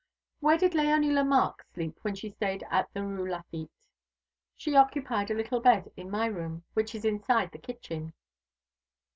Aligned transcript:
"Where 0.39 0.57
did 0.57 0.71
Léonie 0.71 1.11
Lemarque 1.13 1.61
sleep 1.61 1.99
when 2.01 2.15
she 2.15 2.31
stayed 2.31 2.63
in 2.63 2.77
the 2.95 3.05
Rue 3.05 3.29
Lafitte?" 3.29 3.69
"She 4.57 4.75
occupied 4.75 5.29
a 5.29 5.35
little 5.35 5.59
bed 5.59 5.91
in 5.95 6.09
my 6.09 6.25
room, 6.25 6.63
which 6.73 6.95
is 6.95 7.05
inside 7.05 7.51
the 7.51 7.59
kitchen." 7.59 8.15